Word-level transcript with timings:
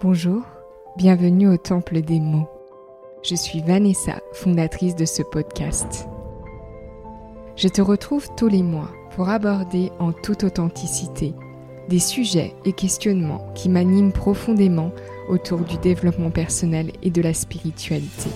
Bonjour, 0.00 0.42
bienvenue 0.96 1.48
au 1.48 1.56
Temple 1.56 2.02
des 2.02 2.20
mots. 2.20 2.46
Je 3.24 3.34
suis 3.34 3.62
Vanessa, 3.62 4.20
fondatrice 4.32 4.94
de 4.94 5.04
ce 5.04 5.22
podcast. 5.22 6.06
Je 7.56 7.66
te 7.66 7.82
retrouve 7.82 8.28
tous 8.36 8.46
les 8.46 8.62
mois 8.62 8.92
pour 9.16 9.28
aborder 9.28 9.90
en 9.98 10.12
toute 10.12 10.44
authenticité 10.44 11.34
des 11.88 11.98
sujets 11.98 12.54
et 12.64 12.72
questionnements 12.72 13.44
qui 13.56 13.68
m'animent 13.68 14.12
profondément 14.12 14.92
autour 15.28 15.62
du 15.62 15.76
développement 15.78 16.30
personnel 16.30 16.92
et 17.02 17.10
de 17.10 17.20
la 17.20 17.34
spiritualité. 17.34 18.30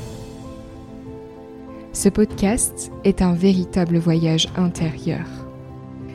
Ce 1.93 2.09
podcast 2.09 2.91
est 3.05 3.23
un 3.23 3.35
véritable 3.35 3.99
voyage 3.99 4.49
intérieur. 4.57 5.27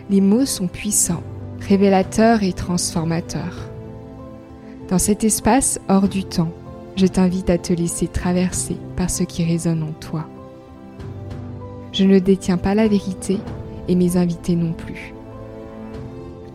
Les 0.09 0.19
mots 0.19 0.45
sont 0.45 0.67
puissants, 0.67 1.23
révélateurs 1.61 2.43
et 2.43 2.51
transformateurs. 2.51 3.69
Dans 4.89 4.99
cet 4.99 5.25
espace 5.25 5.81
hors 5.89 6.07
du 6.07 6.23
temps, 6.23 6.51
je 6.95 7.07
t'invite 7.07 7.49
à 7.49 7.57
te 7.57 7.73
laisser 7.73 8.07
traverser 8.07 8.77
par 8.95 9.09
ce 9.09 9.23
qui 9.23 9.43
résonne 9.43 9.83
en 9.83 9.91
toi. 9.91 10.25
Je 11.91 12.05
ne 12.05 12.19
détiens 12.19 12.57
pas 12.57 12.73
la 12.73 12.87
vérité 12.87 13.39
et 13.89 13.95
mes 13.95 14.15
invités 14.15 14.55
non 14.55 14.71
plus. 14.71 15.13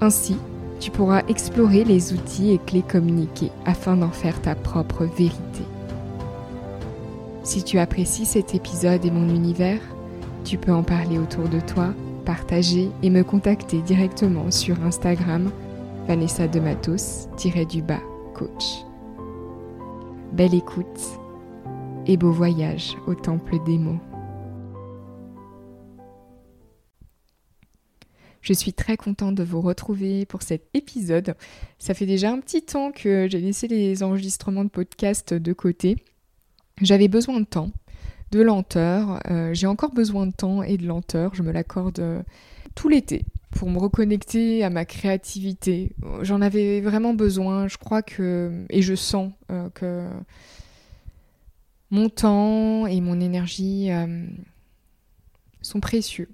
Ainsi, 0.01 0.37
tu 0.81 0.91
pourras 0.91 1.23
explorer 1.29 1.85
les 1.85 2.15
outils 2.15 2.53
et 2.53 2.59
clés 2.59 2.83
communiqués 2.83 3.53
afin 3.67 3.97
d'en 3.97 4.11
faire 4.11 4.41
ta 4.41 4.55
propre 4.55 5.05
vérité. 5.05 5.65
Si 7.43 7.63
tu 7.63 7.79
apprécies 7.79 8.25
cet 8.25 8.55
épisode 8.55 9.05
et 9.05 9.11
mon 9.11 9.29
univers, 9.29 9.81
tu 10.45 10.57
peux 10.57 10.73
en 10.73 10.83
parler 10.83 11.19
autour 11.19 11.49
de 11.51 11.61
toi, 11.61 11.89
partager 12.25 12.89
et 13.03 13.11
me 13.11 13.25
contacter 13.25 13.83
directement 13.83 14.51
sur 14.51 14.83
Instagram 14.85 15.51
Vanessa 16.09 16.49
de 16.49 16.61
du 17.65 17.83
bas 17.83 18.01
Belle 20.33 20.55
écoute 20.55 21.21
et 22.07 22.17
beau 22.17 22.33
voyage 22.33 22.97
au 23.07 23.15
temple 23.15 23.57
des 23.65 23.79
mots. 23.79 24.01
Je 28.41 28.53
suis 28.53 28.73
très 28.73 28.97
contente 28.97 29.37
de 29.37 29.45
vous 29.45 29.61
retrouver 29.61 30.27
pour 30.27 30.43
cet 30.43 30.69
épisode. 30.75 31.35
Ça 31.79 31.95
fait 31.95 32.07
déjà 32.07 32.33
un 32.33 32.41
petit 32.41 32.63
temps 32.63 32.91
que 32.91 33.29
j'ai 33.31 33.41
laissé 33.41 33.69
les 33.69 34.03
enregistrements 34.03 34.65
de 34.65 34.71
podcast 34.71 35.33
de 35.33 35.53
côté. 35.53 35.97
J'avais 36.81 37.09
besoin 37.09 37.39
de 37.39 37.47
temps, 37.47 37.71
de 38.33 38.43
lenteur. 38.43 39.21
Euh, 39.31 39.55
j'ai 39.55 39.69
encore 39.69 39.93
besoin 39.93 40.27
de 40.27 40.33
temps 40.33 40.65
et 40.65 40.77
de 40.77 40.87
lenteur. 40.87 41.35
Je 41.35 41.43
me 41.43 41.53
l'accorde 41.53 42.01
euh, 42.01 42.23
tout 42.75 42.89
l'été 42.89 43.25
pour 43.53 43.71
me 43.71 43.79
reconnecter 43.79 44.65
à 44.65 44.71
ma 44.71 44.85
créativité. 44.85 45.93
J'en 46.23 46.41
avais 46.41 46.81
vraiment 46.81 47.15
besoin. 47.15 47.69
Je 47.69 47.77
crois 47.77 48.03
que, 48.03 48.65
et 48.71 48.83
je 48.83 48.95
sens 48.95 49.33
euh, 49.51 49.69
que 49.71 50.09
mon 51.91 52.09
temps 52.09 52.87
et 52.87 53.01
mon 53.01 53.21
énergie 53.21 53.91
euh, 53.91 54.27
sont 55.61 55.81
précieux. 55.81 56.29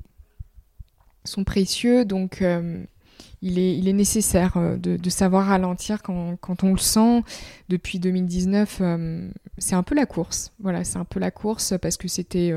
Sont 1.24 1.44
précieux, 1.44 2.04
donc 2.04 2.40
euh, 2.40 2.82
il, 3.42 3.58
est, 3.58 3.92
nécessaire 3.92 4.56
de, 4.78 5.10
savoir 5.10 5.48
ralentir 5.48 6.02
quand, 6.02 6.36
quand, 6.40 6.64
on 6.64 6.72
le 6.72 6.78
sent. 6.78 7.22
Depuis 7.68 7.98
2019, 7.98 8.80
c'est 9.58 9.74
un 9.74 9.82
peu 9.82 9.94
la 9.94 10.06
course. 10.06 10.52
Voilà, 10.60 10.84
c'est 10.84 10.98
un 10.98 11.04
peu 11.04 11.20
la 11.20 11.30
course 11.30 11.74
parce 11.80 11.96
que 11.96 12.08
c'était 12.08 12.52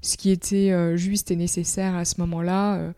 ce 0.00 0.16
qui 0.16 0.30
était 0.30 0.96
juste 0.96 1.30
et 1.30 1.36
nécessaire 1.36 1.94
à 1.94 2.04
ce 2.04 2.20
moment-là 2.20 2.92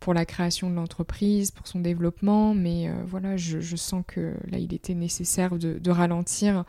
pour 0.00 0.14
la 0.14 0.24
création 0.24 0.70
de 0.70 0.74
l'entreprise, 0.74 1.50
pour 1.50 1.66
son 1.66 1.80
développement, 1.80 2.54
mais 2.54 2.88
euh, 2.88 2.92
voilà, 3.06 3.36
je, 3.36 3.76
sens 3.76 4.04
que 4.06 4.34
là, 4.50 4.58
il 4.58 4.72
était 4.72 4.94
nécessaire 4.94 5.56
de, 5.58 5.90
ralentir 5.90 6.64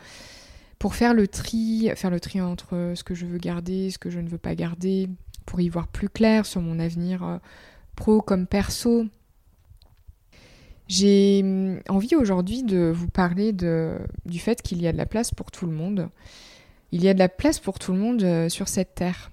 pour 0.80 0.96
faire 0.96 1.14
le 1.14 1.28
tri, 1.28 1.92
faire 1.96 2.10
le 2.10 2.20
tri 2.20 2.42
entre 2.42 2.94
ce 2.96 3.04
que 3.04 3.14
je 3.14 3.26
veux 3.26 3.38
garder, 3.38 3.92
ce 3.92 4.00
que 4.00 4.10
je 4.10 4.20
ne 4.20 4.30
veux 4.30 4.38
pas 4.38 4.56
garder, 4.56 5.10
pour 5.46 5.60
y 5.60 5.70
voir 5.70 5.88
plus 5.88 6.10
clair 6.10 6.46
sur 6.46 6.62
mon 6.62 6.80
avenir 6.80 7.24
euh, 7.24 7.38
pro 7.96 8.22
comme 8.22 8.48
perso. 8.48 9.06
J'ai 10.90 11.42
hum, 11.44 11.80
envie 11.88 12.16
aujourd'hui 12.16 12.64
de 12.64 12.92
vous 12.94 13.08
parler 13.08 13.54
du 13.54 14.40
fait 14.40 14.62
qu'il 14.62 14.82
y 14.82 14.88
a 14.88 14.92
de 14.92 14.98
la 14.98 15.06
place 15.06 15.32
pour 15.32 15.52
tout 15.52 15.68
le 15.68 15.72
monde. 15.72 16.10
Il 16.92 17.04
y 17.04 17.08
a 17.08 17.14
de 17.14 17.20
la 17.20 17.30
place 17.30 17.60
pour 17.60 17.78
tout 17.78 17.94
le 17.94 18.00
monde 18.00 18.24
euh, 18.24 18.50
sur 18.50 18.68
cette 18.68 18.96
terre. 18.96 19.32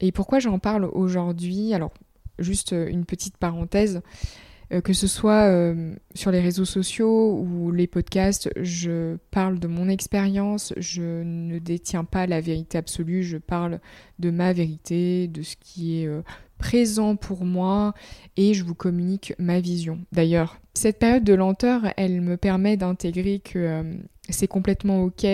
Et 0.00 0.10
pourquoi 0.10 0.38
j'en 0.38 0.58
parle 0.58 0.86
aujourd'hui? 0.86 1.74
Alors, 1.74 1.92
juste 2.38 2.72
euh, 2.72 2.88
une 2.88 3.04
petite 3.04 3.36
parenthèse, 3.36 4.00
euh, 4.72 4.80
que 4.80 4.94
ce 4.94 5.06
soit 5.06 5.52
sur 6.14 6.30
les 6.30 6.40
réseaux 6.40 6.64
sociaux 6.64 7.40
ou 7.40 7.70
les 7.70 7.86
podcasts, 7.86 8.48
je 8.56 9.16
parle 9.30 9.58
de 9.58 9.68
mon 9.68 9.90
expérience, 9.90 10.72
je 10.78 11.22
ne 11.22 11.58
détiens 11.58 12.04
pas 12.04 12.26
la 12.26 12.40
vérité 12.40 12.78
absolue, 12.78 13.22
je 13.22 13.36
parle 13.36 13.80
de 14.18 14.30
ma 14.30 14.54
vérité, 14.54 15.28
de 15.28 15.42
ce 15.42 15.56
qui 15.56 16.02
est 16.02 16.08
présent 16.58 17.16
pour 17.16 17.44
moi 17.44 17.94
et 18.36 18.54
je 18.54 18.64
vous 18.64 18.74
communique 18.74 19.34
ma 19.38 19.60
vision. 19.60 19.98
D'ailleurs, 20.12 20.58
cette 20.74 20.98
période 20.98 21.24
de 21.24 21.34
lenteur, 21.34 21.82
elle 21.96 22.20
me 22.20 22.36
permet 22.36 22.76
d'intégrer 22.76 23.40
que 23.40 23.82
c'est 24.28 24.48
complètement 24.48 25.02
ok 25.02 25.26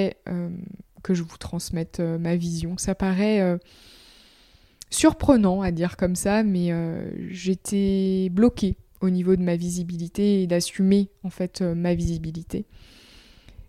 que 1.03 1.15
je 1.15 1.23
vous 1.23 1.37
transmette 1.37 2.01
ma 2.01 2.37
vision. 2.37 2.77
Ça 2.79 2.95
paraît 2.95 3.59
surprenant 4.93 5.63
à 5.63 5.71
dire 5.71 5.97
comme 5.97 6.15
ça, 6.15 6.43
mais 6.43 6.71
euh, 6.71 7.11
j'étais 7.31 8.29
bloquée 8.31 8.77
au 9.01 9.11
niveau 9.11 9.35
de 9.35 9.43
ma 9.43 9.57
visibilité 9.57 10.43
et 10.43 10.47
d'assumer 10.47 11.09
en 11.25 11.31
fait 11.31 11.61
euh, 11.61 11.75
ma 11.75 11.95
visibilité. 11.95 12.67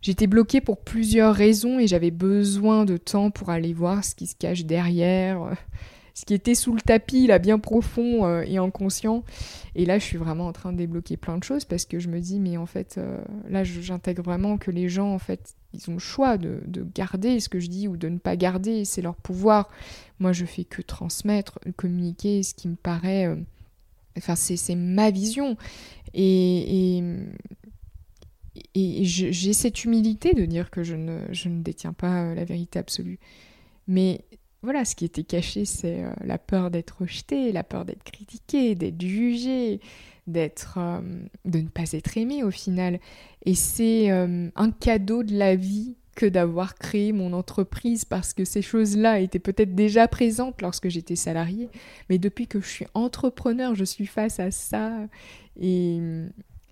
J'étais 0.02 0.28
bloquée 0.28 0.60
pour 0.62 0.82
plusieurs 0.82 1.34
raisons 1.34 1.80
et 1.80 1.88
j'avais 1.88 2.12
besoin 2.12 2.84
de 2.84 2.98
temps 2.98 3.32
pour 3.32 3.50
aller 3.50 3.74
voir 3.74 4.04
ce 4.04 4.16
qui 4.16 4.28
se 4.28 4.36
cache 4.36 4.66
derrière, 4.66 5.42
euh, 5.44 5.54
ce 6.14 6.26
qui 6.26 6.34
était 6.34 6.54
sous 6.54 6.74
le 6.74 6.82
tapis, 6.82 7.26
là, 7.26 7.40
bien 7.40 7.58
profond 7.58 8.26
euh, 8.26 8.44
et 8.46 8.58
inconscient. 8.58 9.24
Et 9.76 9.86
là, 9.86 9.98
je 9.98 10.04
suis 10.04 10.18
vraiment 10.18 10.48
en 10.48 10.54
train 10.54 10.72
de 10.72 10.78
débloquer 10.78 11.18
plein 11.18 11.38
de 11.38 11.44
choses 11.44 11.66
parce 11.66 11.86
que 11.86 12.00
je 12.00 12.08
me 12.08 12.20
dis, 12.20 12.40
mais 12.40 12.56
en 12.58 12.68
fait, 12.68 12.96
euh, 12.98 13.20
là, 13.50 13.64
j'intègre 13.64 14.22
vraiment 14.22 14.58
que 14.58 14.70
les 14.70 14.90
gens, 14.90 15.12
en 15.12 15.20
fait, 15.20 15.56
ils 15.74 15.90
ont 15.90 15.94
le 15.94 16.00
choix 16.00 16.38
de, 16.38 16.62
garder 16.94 17.40
ce 17.40 17.50
que 17.50 17.60
je 17.60 17.68
dis 17.68 17.88
ou 17.88 17.98
de 17.98 18.10
ne 18.10 18.20
pas 18.20 18.36
garder. 18.36 18.86
C'est 18.86 19.02
leur 19.02 19.16
pouvoir. 19.16 19.70
Moi, 20.20 20.34
je 20.34 20.46
fais 20.46 20.66
que 20.66 20.84
transmettre, 20.84 21.60
communiquer 21.78 22.44
ce 22.44 22.54
qui 22.54 22.68
me 22.68 22.76
paraît. 22.76 23.28
Euh, 23.28 23.36
enfin, 24.18 24.36
c'est 24.36 24.76
ma 24.76 25.10
vision. 25.10 25.58
Et. 26.14 26.98
et 26.98 27.04
et 28.76 29.04
j'ai 29.04 29.54
cette 29.54 29.84
humilité 29.84 30.34
de 30.34 30.46
dire 30.46 30.70
que 30.70 30.84
je 30.84 30.96
ne, 30.96 31.22
je 31.32 31.50
ne 31.50 31.64
détiens 31.64 31.94
pas 31.94 32.36
la 32.36 32.44
vérité 32.44 32.78
absolue. 32.78 33.20
Mais 33.88 34.26
voilà, 34.64 34.86
ce 34.86 34.96
qui 34.96 35.04
était 35.04 35.24
caché, 35.24 35.66
c'est 35.66 36.06
euh, 36.06 36.14
la 36.24 36.38
peur 36.38 36.72
d'être 36.72 37.02
rejeté, 37.02 37.52
la 37.52 37.64
peur 37.64 37.84
d'être 37.84 38.04
critiqué, 38.04 38.76
d'être 38.76 39.02
jugé, 39.02 39.82
d'être, 40.26 40.78
euh, 40.78 41.02
de 41.44 41.60
ne 41.60 41.68
pas 41.68 41.92
être 41.92 42.18
aimé 42.18 42.44
au 42.44 42.52
final. 42.52 43.00
Et 43.46 43.56
c'est 43.56 44.10
euh, 44.10 44.50
un 44.56 44.72
cadeau 44.72 45.24
de 45.24 45.36
la 45.38 45.58
vie 45.58 45.98
que 46.16 46.26
d'avoir 46.26 46.76
créé 46.76 47.12
mon 47.12 47.34
entreprise 47.34 48.06
parce 48.06 48.34
que 48.34 48.46
ces 48.46 48.62
choses-là 48.62 49.20
étaient 49.20 49.40
peut-être 49.40 49.76
déjà 49.76 50.08
présentes 50.08 50.62
lorsque 50.62 50.88
j'étais 50.88 51.18
salariée, 51.18 51.70
mais 52.10 52.18
depuis 52.18 52.48
que 52.48 52.62
je 52.62 52.68
suis 52.68 52.86
entrepreneur, 52.94 53.76
je 53.76 53.84
suis 53.84 54.06
face 54.06 54.40
à 54.40 54.50
ça 54.52 54.94
et, 55.60 56.00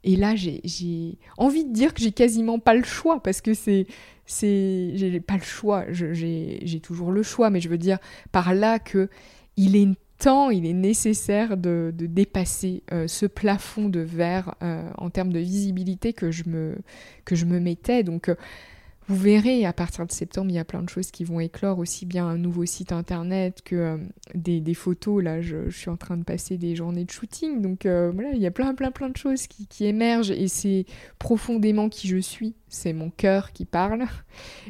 et 0.03 0.16
là 0.16 0.35
j'ai 0.35 1.17
envie 1.38 1.66
de 1.66 1.72
dire 1.72 1.94
que 1.94 2.01
j'ai 2.01 2.12
quasiment 2.12 2.59
pas 2.59 2.73
le 2.73 2.84
choix 2.84 3.22
parce 3.22 3.41
que 3.41 3.53
c'est 3.53 3.88
j'ai 4.28 5.19
pas 5.19 5.38
le 5.38 5.44
choix, 5.44 5.85
j'ai 5.91 6.79
toujours 6.81 7.12
le 7.12 7.23
choix, 7.23 7.50
mais 7.50 7.62
je 7.62 7.69
veux 7.69 7.78
dire 7.78 8.00
par 8.31 8.53
là 8.53 8.79
que 8.79 9.09
il 9.57 9.75
est 9.75 9.88
temps, 10.22 10.51
il 10.51 10.66
est 10.66 10.73
nécessaire 10.73 11.57
de, 11.57 11.91
dépasser 11.97 12.84
euh, 12.91 13.07
ce 13.07 13.25
plafond 13.25 13.89
de 13.89 14.00
verre 14.00 14.56
euh, 14.62 14.89
en 14.97 15.09
termes 15.09 15.34
de 15.34 15.39
visibilité 15.39 16.13
que 16.13 16.31
je 16.31 16.44
me, 16.48 16.77
que 17.25 17.36
je 17.36 17.45
me 17.45 17.59
mettais. 17.59 18.03
Donc 18.03 18.30
euh, 18.30 18.36
vous 19.12 19.18
verrez, 19.18 19.66
à 19.66 19.74
partir 19.74 20.08
de 20.08 20.12
septembre, 20.12 20.52
il 20.52 20.56
y 20.56 20.60
a 20.60 20.63
plein 20.63 20.81
de 20.81 20.88
choses 20.88 21.12
qui 21.12 21.25
vont 21.25 21.42
éclore, 21.42 21.80
aussi 21.80 22.06
bien 22.06 22.25
un 22.25 22.38
nouveau 22.38 22.66
site 22.66 22.94
internet 22.94 23.62
que 23.62 23.75
euh, 23.75 23.98
des, 24.34 24.74
photos. 24.74 25.22
Là, 25.22 25.42
je, 25.42 25.69
suis 25.69 25.90
en 25.90 25.98
train 25.98 26.16
de 26.16 26.24
passer 26.24 26.58
des 26.58 26.78
journées 26.78 27.04
de 27.04 27.12
shooting. 27.12 27.62
Donc 27.62 27.86
euh, 27.86 28.10
voilà, 28.13 28.31
il 28.31 28.40
y 28.40 28.46
a 28.46 28.52
plein, 28.52 28.74
plein, 28.74 28.92
plein 28.92 29.10
de 29.10 29.18
choses 29.18 29.48
qui, 29.48 29.86
émergent 29.86 30.31
et 30.31 30.48
c'est 30.48 30.86
profondément 31.19 31.90
qui 31.90 32.08
je 32.08 32.18
suis. 32.18 32.56
C'est 32.69 32.94
mon 32.94 33.10
cœur 33.10 33.52
qui 33.52 33.66
parle. 33.66 34.06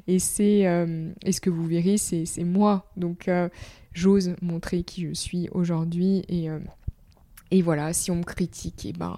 Et 0.07 0.17
c'est 0.17 0.65
euh, 0.65 1.11
ce 1.29 1.39
que 1.39 1.51
vous 1.51 1.67
verrez, 1.67 1.97
c'est 1.97 2.43
moi. 2.43 2.91
Donc 2.97 3.29
j'ose 3.93 4.35
montrer 4.41 4.81
qui 4.81 5.03
je 5.07 5.13
suis 5.13 5.49
aujourd'hui. 5.51 6.23
Et, 6.29 6.47
et 7.51 7.61
voilà, 7.61 7.93
si 7.93 8.09
on 8.09 8.15
me 8.15 8.23
critique, 8.23 8.85
et 8.85 8.89
eh 8.89 8.93
ben 8.93 9.17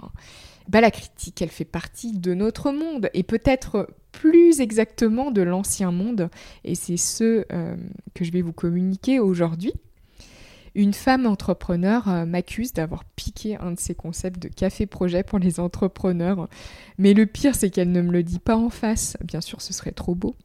bah, 0.70 0.82
la 0.82 0.92
critique, 0.92 1.42
elle 1.42 1.50
fait 1.50 1.66
partie 1.66 2.18
de 2.18 2.34
notre 2.34 2.72
monde 2.72 3.10
et 3.14 3.24
peut-être 3.24 3.88
plus 4.12 4.62
exactement 4.62 5.32
de 5.32 5.42
l'ancien 5.42 5.92
monde. 5.92 6.30
Et 6.64 6.76
c'est 6.76 6.98
ce 6.98 7.46
euh, 7.52 7.76
que 8.14 8.24
je 8.24 8.32
vais 8.32 8.42
vous 8.42 8.54
communiquer 8.54 9.20
aujourd'hui. 9.20 9.74
Une 10.76 10.94
femme 10.94 11.28
entrepreneur 11.28 12.08
euh, 12.08 12.26
m'accuse 12.26 12.74
d'avoir 12.74 13.04
piqué 13.04 13.58
un 13.58 13.72
de 13.72 13.80
ses 13.80 13.94
concepts 13.94 14.42
de 14.42 14.48
café 14.48 14.86
projet 14.86 15.24
pour 15.24 15.38
les 15.38 15.60
entrepreneurs. 15.60 16.48
Mais 16.98 17.14
le 17.14 17.26
pire, 17.26 17.56
c'est 17.56 17.70
qu'elle 17.70 17.92
ne 17.92 18.02
me 18.02 18.12
le 18.12 18.24
dit 18.24 18.40
pas 18.40 18.58
en 18.58 18.70
face. 18.70 19.18
Bien 19.24 19.42
sûr, 19.42 19.62
ce 19.62 19.74
serait 19.74 19.92
trop 19.92 20.16
beau. 20.16 20.36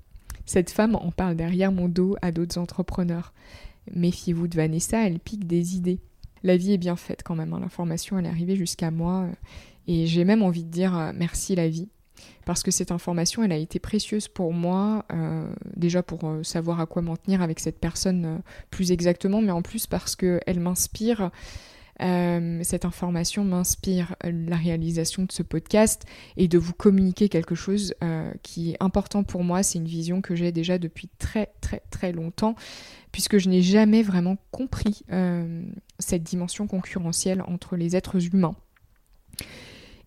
Cette 0.45 0.71
femme 0.71 0.97
en 0.97 1.11
parle 1.11 1.37
derrière 1.37 1.73
mon 1.73 1.89
dos 1.89 2.17
à 2.21 2.33
d'autres 2.33 2.59
entrepreneurs. 2.59 3.33
Méfiez-vous 3.95 4.49
de 4.49 4.57
Vanessa, 4.57 5.07
elle 5.07 5.19
pique 5.19 5.47
des 5.47 5.77
idées. 5.77 6.01
La 6.43 6.57
vie 6.57 6.73
est 6.73 6.79
bien 6.79 6.97
faite 6.97 7.23
quand 7.25 7.35
même, 7.35 7.53
hein. 7.53 7.61
l'information 7.61 8.19
elle 8.19 8.27
est 8.27 8.31
arrivée 8.31 8.55
jusqu'à 8.55 8.91
moi 8.91 9.25
euh, 9.25 9.33
et 9.89 10.07
j'ai 10.07 10.25
même 10.25 10.43
envie 10.43 10.63
de 10.63 10.71
dire 10.71 10.97
euh, 10.97 11.13
merci 11.15 11.57
la 11.57 11.69
vie 11.69 11.89
parce 12.45 12.63
que 12.63 12.71
cette 12.71 12.93
information 12.93 13.43
elle 13.43 13.53
a 13.53 13.57
été 13.57 13.81
précieuse 13.81 14.29
pour 14.29 14.53
moi 14.53 15.05
euh, 15.13 15.53
déjà 15.77 16.03
pour 16.03 16.21
savoir 16.43 16.81
à 16.81 16.87
quoi 16.87 17.03
m'en 17.03 17.17
tenir 17.17 17.43
avec 17.43 17.59
cette 17.59 17.81
personne 17.81 18.41
plus 18.71 18.93
exactement 18.93 19.43
mais 19.43 19.51
en 19.53 19.63
plus 19.63 19.87
parce 19.87 20.15
qu'elle 20.15 20.61
m'inspire 20.61 21.31
cette 22.01 22.85
information 22.85 23.43
m'inspire 23.43 24.15
la 24.23 24.55
réalisation 24.55 25.25
de 25.25 25.33
ce 25.33 25.43
podcast 25.43 26.05
et 26.37 26.47
de 26.47 26.57
vous 26.57 26.73
communiquer 26.73 27.29
quelque 27.29 27.57
chose 27.57 27.93
qui 28.45 28.71
est 28.71 28.77
important 28.79 29.25
pour 29.25 29.43
moi. 29.43 29.65
C'est 29.65 29.79
une 29.81 29.89
vision 29.89 30.21
que 30.21 30.37
j'ai 30.37 30.53
déjà 30.53 30.79
depuis 30.79 31.09
très 31.19 31.51
très 31.61 31.83
très 31.91 32.13
longtemps 32.13 32.55
puisque 33.13 33.39
je 33.39 33.49
n'ai 33.49 33.63
jamais 33.63 34.03
vraiment 34.03 34.37
compris 34.51 35.03
euh, 35.13 35.63
cette 35.99 36.23
dimension 36.23 36.67
concurrentielle 36.67 37.43
entre 37.43 37.77
les 37.77 37.97
êtres 37.97 38.25
humains. 38.33 38.55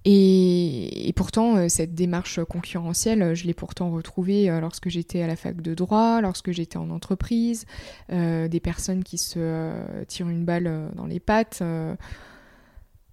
Et, 0.03 1.13
pourtant, 1.15 1.57
euh, 1.57 1.68
cette 1.69 1.94
démarche 1.94 2.44
concurrentielle, 2.44 3.36
je 3.36 3.45
l'ai 3.45 3.53
pourtant 3.53 3.92
retrouvée 3.92 4.50
euh, 4.50 4.59
lorsque 4.59 4.89
j'étais 4.89 5.21
à 5.21 5.27
la 5.27 5.36
fac 5.36 5.62
de 5.62 5.75
droit, 5.75 6.21
lorsque 6.21 6.51
j'étais 6.51 6.77
en 6.77 6.89
entreprise, 6.89 7.65
des 8.09 8.59
personnes 8.62 9.03
qui 9.03 9.18
se 9.18 10.03
tirent 10.07 10.30
une 10.30 10.45
balle 10.45 10.92
dans 10.95 11.06
les 11.06 11.19
pattes 11.19 11.59
euh, 11.62 11.95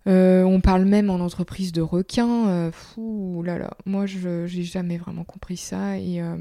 on 0.08 0.60
parle 0.60 0.84
même 0.84 1.10
en 1.10 1.16
entreprise 1.16 1.72
de 1.72 1.82
requins. 1.82 2.48
Euh, 2.48 2.72
fou, 2.72 3.42
là 3.44 3.58
là. 3.58 3.76
Moi, 3.84 4.06
je 4.06 4.46
j'ai 4.46 4.62
jamais 4.62 4.96
vraiment 4.96 5.24
compris 5.24 5.56
ça. 5.56 5.98
Et, 5.98 6.22
euh, 6.22 6.36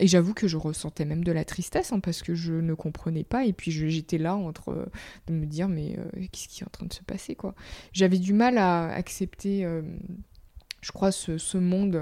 j'avoue 0.00 0.34
que 0.34 0.48
je 0.48 0.56
ressentais 0.56 1.04
même 1.04 1.22
de 1.22 1.32
la 1.32 1.44
tristesse 1.44 1.92
hein, 1.92 2.00
parce 2.00 2.22
que 2.22 2.34
je 2.34 2.54
ne 2.54 2.74
comprenais 2.74 3.24
pas. 3.24 3.44
Et 3.44 3.52
puis 3.52 3.70
j'étais 3.70 4.18
là 4.18 4.34
entre 4.34 4.88
de 5.26 5.32
me 5.34 5.46
dire 5.46 5.68
mais 5.68 5.96
qu'est-ce 6.32 6.48
qui 6.48 6.62
est 6.62 6.66
en 6.66 6.70
train 6.70 6.86
de 6.86 6.92
se 6.92 7.02
passer 7.02 7.34
quoi. 7.34 7.54
J'avais 7.92 8.18
du 8.18 8.32
mal 8.32 8.58
à 8.58 8.88
accepter, 8.88 9.68
je 10.80 10.92
crois, 10.92 11.12
ce 11.12 11.58
monde 11.58 12.00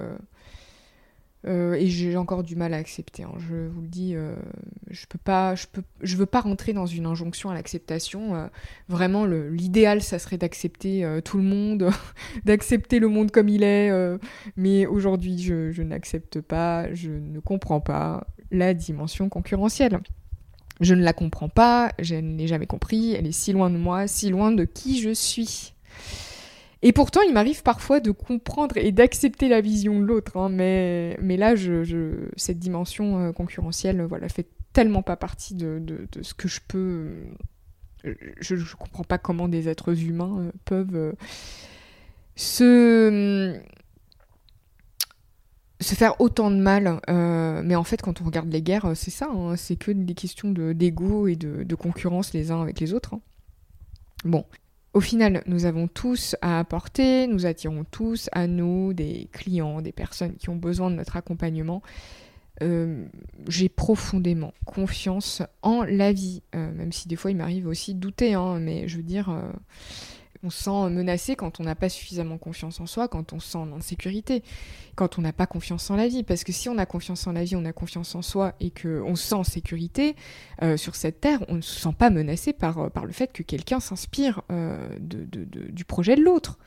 euh, 1.46 1.74
et 1.74 1.88
j'ai 1.88 2.16
encore 2.16 2.42
du 2.42 2.54
mal 2.54 2.72
à 2.74 2.76
accepter. 2.76 3.24
Hein. 3.24 3.32
Je 3.38 3.68
vous 3.68 3.80
le 3.80 3.88
dis, 3.88 4.14
euh, 4.14 4.36
je 4.90 5.06
peux 5.06 5.18
pas, 5.18 5.54
je 5.54 5.66
peux, 5.66 5.82
veux 6.00 6.26
pas 6.26 6.40
rentrer 6.40 6.72
dans 6.72 6.86
une 6.86 7.06
injonction 7.06 7.50
à 7.50 7.54
l'acceptation. 7.54 8.36
Euh, 8.36 8.46
vraiment, 8.88 9.24
l'idéal, 9.24 10.02
ça 10.02 10.18
serait 10.18 10.38
d'accepter 10.38 11.20
tout 11.24 11.38
le 11.38 11.42
monde, 11.42 11.90
d'accepter 12.44 12.98
le 12.98 13.08
monde 13.08 13.30
comme 13.30 13.48
il 13.48 13.62
est. 13.62 13.90
mais 14.56 14.86
aujourd'hui, 14.86 15.38
je, 15.38 15.72
je 15.72 15.82
n'accepte 15.82 16.40
pas, 16.40 16.92
je 16.94 17.10
ne 17.10 17.40
comprends 17.40 17.80
pas 17.80 18.26
la 18.50 18.74
dimension 18.74 19.28
concurrentielle. 19.28 20.00
Je 20.80 20.94
ne 20.94 21.02
la 21.02 21.12
comprends 21.12 21.48
pas, 21.48 21.92
je 21.98 22.14
ne 22.16 22.36
l'ai 22.36 22.46
jamais 22.46 22.66
compris. 22.66 23.12
Elle 23.12 23.26
est 23.26 23.32
si 23.32 23.52
loin 23.52 23.70
de 23.70 23.76
moi, 23.76 24.06
si 24.06 24.30
loin 24.30 24.52
de 24.52 24.64
qui 24.64 25.00
je 25.00 25.12
suis. 25.12 25.74
Et 26.82 26.92
pourtant, 26.92 27.20
il 27.22 27.32
m'arrive 27.32 27.62
parfois 27.62 28.00
de 28.00 28.10
comprendre 28.10 28.76
et 28.76 28.90
d'accepter 28.90 29.48
la 29.48 29.60
vision 29.60 30.00
de 30.00 30.04
l'autre. 30.04 30.36
Hein, 30.36 30.48
mais, 30.48 31.16
mais 31.22 31.36
là, 31.36 31.54
je, 31.54 32.28
cette 32.36 32.58
dimension 32.58 33.18
euh, 33.20 33.32
concurrentielle, 33.32 34.02
voilà, 34.02 34.28
fait 34.28 34.48
tellement 34.72 35.02
pas 35.02 35.16
partie 35.16 35.54
de, 35.54 36.08
ce 36.22 36.34
que 36.34 36.48
je 36.48 36.60
peux. 36.66 37.14
Euh, 38.04 38.14
je 38.40 38.56
ne 38.56 38.64
comprends 38.76 39.04
pas 39.04 39.18
comment 39.18 39.48
des 39.48 39.68
êtres 39.68 40.02
humains 40.02 40.38
euh, 40.40 40.52
peuvent 40.64 41.14
se 42.34 43.60
se 45.80 45.96
faire 45.96 46.20
autant 46.20 46.50
de 46.50 46.56
mal. 46.56 47.00
mais 47.08 47.74
en 47.74 47.84
fait, 47.84 48.00
quand 48.02 48.20
on 48.20 48.24
regarde 48.24 48.52
les 48.52 48.62
guerres, 48.62 48.92
c'est 48.94 49.10
ça, 49.10 49.28
hein, 49.28 49.56
c'est 49.56 49.76
que 49.76 49.90
des 49.90 50.14
questions 50.14 50.50
d'ego 50.50 51.26
et 51.26 51.34
de, 51.34 51.64
de, 51.64 51.74
concurrence 51.74 52.32
les 52.32 52.52
uns 52.52 52.62
avec 52.62 52.78
les 52.78 52.94
autres. 52.94 53.14
Hein. 53.14 53.20
Bon, 54.24 54.44
au 54.94 55.00
final, 55.00 55.42
nous 55.46 55.64
avons 55.64 55.88
tous 55.88 56.36
à 56.42 56.58
apporter, 56.58 57.26
nous 57.26 57.46
attirons 57.46 57.84
tous 57.84 58.28
à 58.32 58.46
nous 58.46 58.92
des 58.92 59.28
clients, 59.32 59.80
des 59.80 59.92
personnes 59.92 60.34
qui 60.36 60.50
ont 60.50 60.56
besoin 60.56 60.90
de 60.90 60.96
notre 60.96 61.16
accompagnement. 61.16 61.82
Euh, 62.62 63.06
j'ai 63.48 63.70
profondément 63.70 64.52
confiance 64.66 65.42
en 65.62 65.82
la 65.82 66.12
vie, 66.12 66.42
euh, 66.54 66.70
même 66.72 66.92
si 66.92 67.08
des 67.08 67.16
fois 67.16 67.30
il 67.30 67.38
m'arrive 67.38 67.66
aussi 67.66 67.94
de 67.94 68.00
douter, 68.00 68.34
hein, 68.34 68.58
mais 68.60 68.86
je 68.86 68.98
veux 68.98 69.02
dire, 69.02 69.30
euh, 69.30 69.50
on 70.44 70.50
se 70.50 70.64
sent 70.64 70.90
menacé 70.90 71.36
quand 71.36 71.60
on 71.60 71.62
n'a 71.62 71.74
pas 71.74 71.88
suffisamment 71.88 72.36
confiance 72.36 72.80
en 72.80 72.86
soi, 72.86 73.06
quand 73.08 73.32
on 73.32 73.40
se 73.40 73.52
sent 73.52 73.58
en 73.58 73.72
insécurité, 73.72 74.42
quand 74.96 75.18
on 75.18 75.22
n'a 75.22 75.32
pas 75.32 75.46
confiance 75.46 75.90
en 75.90 75.96
la 75.96 76.08
vie. 76.08 76.24
Parce 76.24 76.42
que 76.44 76.52
si 76.52 76.68
on 76.68 76.78
a 76.78 76.86
confiance 76.86 77.26
en 77.26 77.32
la 77.32 77.44
vie, 77.44 77.54
on 77.54 77.64
a 77.64 77.72
confiance 77.72 78.14
en 78.14 78.22
soi 78.22 78.54
et 78.60 78.70
qu'on 78.70 79.14
se 79.14 79.28
sent 79.28 79.34
en 79.34 79.44
sécurité 79.44 80.16
euh, 80.62 80.76
sur 80.76 80.96
cette 80.96 81.20
terre, 81.20 81.44
on 81.48 81.54
ne 81.54 81.60
se 81.60 81.80
sent 81.80 81.94
pas 81.96 82.10
menacé 82.10 82.52
par, 82.52 82.78
euh, 82.78 82.88
le 83.04 83.12
fait 83.12 83.32
que 83.32 83.42
quelqu'un 83.42 83.80
s'inspire 83.80 84.42
euh, 84.50 84.98
du 84.98 85.84
projet 85.84 86.16
de 86.16 86.22
l'autre. 86.22 86.58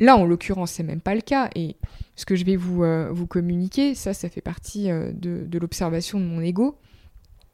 Là, 0.00 0.16
en 0.16 0.24
l'occurrence, 0.24 0.72
c'est 0.72 0.82
même 0.82 1.00
pas 1.00 1.14
le 1.14 1.20
cas. 1.20 1.48
Et 1.54 1.76
ce 2.16 2.26
que 2.26 2.34
je 2.34 2.44
vais 2.44 2.56
vous, 2.56 2.82
vous 3.10 3.26
communiquer, 3.26 3.94
ça, 3.94 4.14
ça 4.14 4.28
fait 4.28 4.40
partie 4.40 4.88
de, 4.88 5.44
de 5.46 5.58
l'observation 5.58 6.18
de 6.18 6.24
mon 6.24 6.40
ego. 6.40 6.76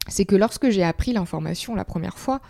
C'est 0.07 0.25
que 0.25 0.35
lorsque 0.35 0.69
j'ai 0.69 0.83
appris 0.83 1.13
l'information 1.13 1.75
la 1.75 1.85
première 1.85 2.17
fois, 2.17 2.41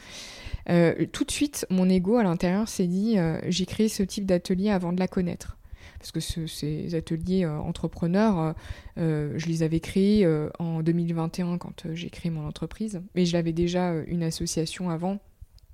euh, 0.70 1.06
tout 1.12 1.24
de 1.24 1.32
suite, 1.32 1.66
mon 1.70 1.90
ego 1.90 2.18
à 2.18 2.24
l'intérieur 2.24 2.68
s'est 2.68 2.88
dit 2.88 3.18
euh, 3.18 3.40
j'ai 3.48 3.66
créé 3.66 3.90
ce 3.90 4.04
type 4.04 4.26
d'atelier 4.26 4.70
avant 4.70 4.94
de 4.94 5.00
la 5.00 5.08
connaître. 5.08 5.58
Parce 6.00 6.12
que 6.12 6.20
ces 6.20 6.96
ateliers 6.96 7.44
euh, 7.44 7.60
entrepreneurs, 7.60 8.56
je 8.96 9.46
les 9.48 9.64
avais 9.64 9.80
créés 9.80 10.28
en 10.60 10.82
2021 10.82 11.58
quand 11.58 11.94
j'ai 11.94 12.10
créé 12.10 12.32
mon 12.32 12.48
entreprise. 12.48 13.02
Mais 13.16 13.26
je 13.26 13.34
l'avais 13.34 13.54
déjà 13.54 13.94
une 14.08 14.24
association 14.24 14.90
avant 14.90 15.20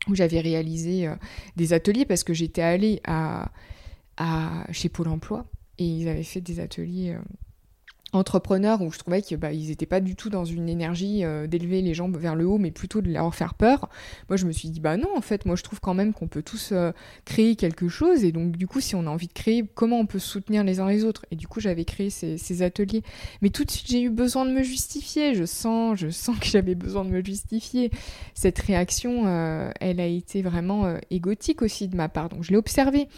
où 0.08 0.16
j'avais 0.16 0.40
réalisé 0.40 1.10
des 1.56 1.74
ateliers 1.74 2.06
parce 2.06 2.24
que 2.24 2.34
j'étais 2.34 2.62
allée 2.62 3.02
à, 3.06 3.52
chez 4.72 4.90
Pôle 4.90 5.10
Emploi 5.10 5.46
et 5.78 5.86
ils 5.86 6.08
avaient 6.08 6.24
fait 6.24 6.42
des 6.42 6.60
ateliers 6.60 7.18
entrepreneurs 8.14 8.82
où 8.82 8.92
je 8.92 9.00
trouvais 9.00 9.22
qu'ils 9.22 9.38
bah, 9.38 9.52
n'étaient 9.52 9.86
pas 9.86 10.00
du 10.00 10.16
tout 10.16 10.30
dans 10.30 10.46
une 10.46 10.70
énergie 10.70 11.24
euh, 11.24 11.48
d'élever 11.48 11.82
les 11.82 11.94
jambes 11.94 12.18
vers 12.18 12.36
le 12.36 12.46
haut, 12.46 12.58
mais 12.58 12.72
plutôt 12.72 13.02
de 13.02 13.12
leur 13.12 13.34
faire 13.34 13.54
peur. 13.54 13.90
Moi, 14.30 14.38
je 14.38 14.46
me 14.46 14.52
suis 14.52 14.70
dit, 14.70 14.80
bah 14.80 14.98
non, 14.98 15.10
en 15.16 15.22
fait, 15.22 15.46
moi, 15.46 15.56
je 15.56 15.64
trouve 15.64 15.80
quand 15.80 15.94
même 15.94 16.14
qu'on 16.14 16.28
peut 16.28 16.42
tous 16.42 16.72
euh, 16.72 16.92
créer 17.26 17.56
quelque 17.56 17.88
chose. 17.88 18.24
Et 18.24 18.32
donc, 18.32 18.58
du 18.58 18.68
coup, 18.68 18.80
si 18.80 18.96
on 18.96 19.06
a 19.08 19.10
envie 19.10 19.28
de 19.28 19.34
créer, 19.34 19.66
comment 19.76 20.00
on 20.00 20.06
peut 20.06 20.20
soutenir 20.20 20.64
les 20.64 20.80
uns 20.80 20.88
les 20.88 21.04
autres? 21.04 21.26
Et 21.32 21.36
du 21.36 21.48
coup, 21.48 21.60
j'avais 21.60 21.86
créé 21.86 22.10
ces, 22.10 22.62
ateliers. 22.62 23.04
Mais 23.42 23.50
tout 23.50 23.66
de 23.66 23.72
suite, 23.72 23.88
j'ai 23.90 24.02
eu 24.02 24.10
besoin 24.10 24.46
de 24.46 24.52
me 24.52 24.64
justifier. 24.64 25.36
Je 25.36 25.46
sens, 25.46 26.00
je 26.00 26.10
sens 26.10 26.40
que 26.40 26.46
j'avais 26.46 26.76
besoin 26.76 27.04
de 27.04 27.10
me 27.10 27.24
justifier. 27.24 27.92
Cette 28.34 28.60
réaction, 28.60 29.28
euh, 29.28 29.70
elle 29.82 30.00
a 30.00 30.06
été 30.06 30.42
vraiment 30.42 30.98
égotique 31.10 31.62
aussi 31.62 31.88
de 31.88 31.96
ma 31.98 32.08
part. 32.08 32.30
Donc, 32.30 32.44
je 32.44 32.52
l'ai 32.52 32.58
observée 32.58 33.10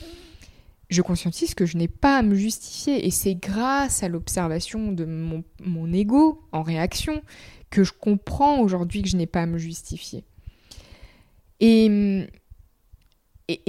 je 0.89 1.01
conscientise 1.01 1.53
que 1.53 1.65
je 1.65 1.77
n'ai 1.77 1.87
pas 1.87 2.17
à 2.17 2.21
me 2.21 2.35
justifier. 2.35 3.05
Et 3.05 3.11
c'est 3.11 3.35
grâce 3.35 4.03
à 4.03 4.09
l'observation 4.09 4.91
de 4.91 5.05
mon, 5.05 5.93
ego 5.93 6.41
en 6.51 6.61
réaction 6.61 7.21
que 7.69 7.83
je 7.83 7.91
comprends 7.91 8.59
aujourd'hui 8.59 9.01
que 9.01 9.09
je 9.09 9.17
n'ai 9.17 9.27
pas 9.27 9.41
à 9.41 9.45
me 9.45 9.57
justifier. 9.57 10.23
Et, 11.59 12.27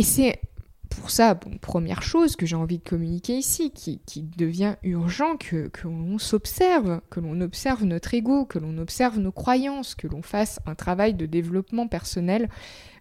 c'est 0.03 0.41
pour 0.89 1.11
ça, 1.11 1.39
première 1.61 2.03
chose 2.03 2.37
que 2.37 2.47
j'ai 2.47 2.57
envie 2.57 2.79
de 2.79 2.89
communiquer 2.89 3.37
ici, 3.37 3.71
qui, 3.71 4.01
devient 4.37 4.77
urgent 4.83 5.37
que, 5.37 5.71
l'on 5.85 6.19
s'observe, 6.19 7.01
que 7.11 7.21
l'on 7.21 7.41
observe 7.41 7.85
notre 7.85 8.15
ego, 8.15 8.45
que 8.45 8.59
l'on 8.59 8.79
observe 8.79 9.19
nos 9.19 9.33
croyances, 9.33 9.95
que 9.95 10.07
l'on 10.07 10.23
fasse 10.23 10.61
un 10.67 10.75
travail 10.75 11.15
de 11.15 11.27
développement 11.27 11.89
personnel 11.89 12.49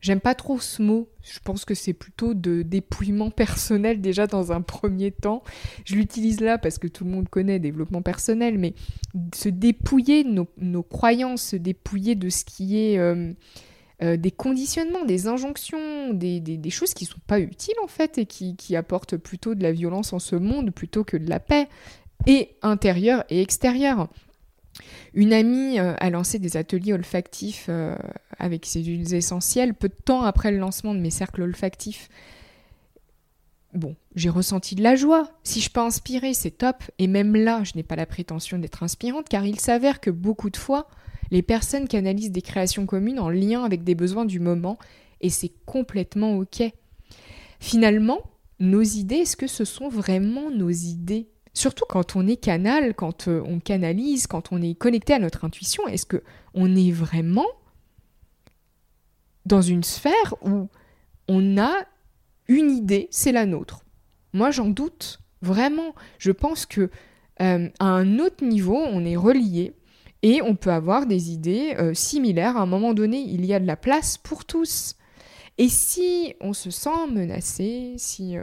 J'aime 0.02 0.20
pas 0.20 0.36
trop 0.36 0.60
ce 0.60 0.82
mot. 0.82 1.10
Je 1.22 1.40
pense 1.40 1.66
que 1.66 1.74
c'est 1.74 1.94
plutôt 1.94 2.34
de 2.34 2.62
dépouillement 2.62 3.30
personnel 3.30 4.02
déjà 4.02 4.28
dans 4.28 4.52
un 4.52 4.62
premier 4.62 5.12
temps. 5.12 5.44
Je 5.86 5.96
l'utilise 5.96 6.40
là 6.40 6.58
parce 6.58 6.78
que 6.78 6.88
tout 6.88 7.04
le 7.04 7.12
monde 7.12 7.30
connaît 7.30 7.60
développement 7.60 8.02
personnel, 8.02 8.58
mais 8.58 8.74
se 9.36 9.50
dépouiller 9.50 10.24
nos, 10.24 10.84
croyances, 10.84 11.42
se 11.42 11.56
dépouiller 11.56 12.16
de 12.16 12.30
ce 12.30 12.46
qui 12.46 12.78
est 12.78 12.98
euh, 12.98 13.34
euh, 14.04 14.16
des 14.16 14.32
conditionnements, 14.32 15.06
des 15.06 15.28
injonctions, 15.28 16.14
des, 16.14 16.70
choses 16.70 16.94
qui 16.94 17.06
sont 17.06 17.20
pas 17.26 17.40
utiles 17.40 17.76
en 17.84 17.88
fait 17.88 18.20
et 18.20 18.26
qui, 18.26 18.56
qui 18.56 18.76
apportent 18.76 19.18
plutôt 19.18 19.56
de 19.56 19.64
la 19.64 19.72
violence 19.72 20.14
en 20.14 20.20
ce 20.20 20.36
monde 20.36 20.72
plutôt 20.72 21.04
que 21.04 21.18
de 21.18 21.30
la 21.30 21.40
paix, 21.40 21.68
et 22.26 22.56
intérieure 22.62 23.24
et 23.30 23.42
extérieure. 23.42 24.08
Une 25.14 25.34
amie 25.34 25.80
euh, 25.80 25.96
a 25.98 26.10
lancé 26.10 26.40
des 26.40 26.58
ateliers 26.58 26.94
olfactifs 26.94 27.66
euh, 27.70 27.96
avec 28.38 28.66
ses 28.66 28.84
huiles 28.84 29.14
essentielles 29.14 29.74
peu 29.74 29.90
de 29.90 29.96
temps 30.06 30.22
après 30.22 30.52
le 30.52 30.58
lancement 30.58 30.94
de 30.94 31.00
mes 31.00 31.10
cercles 31.10 31.42
olfactifs. 31.42 32.10
Bon, 33.74 33.96
j'ai 34.16 34.30
ressenti 34.30 34.76
de 34.76 34.84
la 34.84 34.96
joie. 34.96 35.32
Si 35.44 35.62
je 35.62 35.70
peux 35.70 35.80
inspirer, 35.80 36.34
c'est 36.34 36.52
top. 36.52 36.84
Et 37.00 37.08
même 37.08 37.36
là, 37.36 37.64
je 37.64 37.74
n'ai 37.76 37.84
pas 37.84 37.96
la 37.96 38.06
prétention 38.06 38.60
d'être 38.60 38.84
inspirante, 38.84 39.30
car 39.30 39.46
il 39.46 39.60
s'avère 39.60 40.00
que 40.00 40.10
beaucoup 40.10 40.50
de 40.50 40.58
fois, 40.58 40.88
les 41.32 41.42
personnes 41.42 41.88
canalisent 41.88 42.32
des 42.32 42.42
créations 42.42 42.86
communes 42.86 43.20
en 43.20 43.30
lien 43.30 43.64
avec 43.64 43.84
des 43.84 43.96
besoins 43.96 44.26
du 44.26 44.40
moment 44.40 44.78
Et 45.22 45.30
c'est 45.30 45.52
complètement 45.66 46.38
OK. 46.38 46.64
Finalement, 47.60 48.22
nos 48.60 48.82
idées, 48.82 49.18
est-ce 49.18 49.38
que 49.38 49.48
ce 49.48 49.66
sont 49.66 49.90
vraiment 49.90 50.52
nos 50.52 50.70
idées? 50.70 51.28
Surtout 51.54 51.86
quand 51.90 52.16
on 52.16 52.28
est 52.28 52.38
canal, 52.38 52.94
quand 52.94 53.28
euh, 53.28 53.42
on 53.46 53.60
canalise, 53.60 54.28
quand 54.28 54.52
on 54.52 54.62
est 54.62 54.76
connecté 54.76 55.14
à 55.14 55.20
notre 55.20 55.44
intuition, 55.44 55.88
est-ce 55.88 56.06
que 56.06 56.24
on 56.54 56.76
est 56.76 56.92
vraiment 56.92 57.48
dans 59.46 59.62
une 59.62 59.84
sphère 59.84 60.36
où 60.44 60.70
on 61.28 61.58
a 61.58 61.74
une 62.48 62.70
idée, 62.70 63.08
c'est 63.10 63.32
la 63.32 63.46
nôtre? 63.46 63.84
Moi, 64.34 64.52
j'en 64.52 64.70
doute 64.70 65.20
vraiment. 65.42 65.96
Je 66.20 66.32
pense 66.32 66.66
que 66.66 66.92
euh, 67.42 67.70
à 67.80 67.86
un 67.86 68.20
autre 68.20 68.44
niveau, 68.44 68.78
on 68.78 69.04
est 69.06 69.16
relié 69.16 69.74
et 70.24 70.42
on 70.42 70.56
peut 70.56 70.72
avoir 70.72 71.06
des 71.06 71.32
idées 71.32 71.76
euh, 71.78 71.94
similaires. 71.94 72.58
À 72.58 72.62
un 72.62 72.66
moment 72.66 72.94
donné, 72.94 73.20
il 73.20 73.46
y 73.46 73.54
a 73.54 73.60
de 73.60 73.68
la 73.68 73.78
place 73.78 74.18
pour 74.18 74.46
tous. 74.46 74.96
Et 75.58 75.70
si 75.70 76.34
on 76.42 76.54
se 76.54 76.70
sent 76.70 77.08
menacé, 77.12 77.96
si 77.98 78.36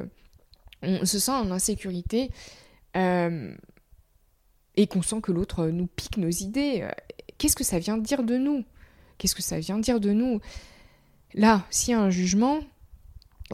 on 0.83 1.05
se 1.05 1.19
sent 1.19 1.33
en 1.33 1.51
insécurité, 1.51 2.31
euh, 2.97 3.55
et 4.77 4.87
qu'on 4.87 5.03
sent 5.03 5.21
que 5.21 5.33
l'autre 5.33 5.67
nous 5.67 5.87
pique 5.87 6.17
nos 6.17 6.31
idées, 6.31 6.81
euh, 6.83 6.91
qu'est-ce 7.39 7.57
que 7.57 7.65
ça 7.65 7.79
vient 7.79 7.97
dire 7.97 8.25
de 8.25 8.37
nous? 8.37 8.65
Qu'est-ce 9.19 9.35
que 9.35 9.43
ça 9.43 9.59
vient 9.59 9.79
dire 9.79 10.01
de 10.01 10.11
nous? 10.11 10.41
Là, 11.33 11.65
s'il 11.71 11.93
y 11.93 11.95
a 11.95 12.01
un 12.01 12.11
jugement, 12.11 12.61